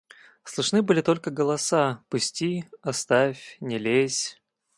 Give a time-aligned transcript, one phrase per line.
[0.45, 4.41] Слышны были только голоса:– Пусти!– Оставь!– Не лезь!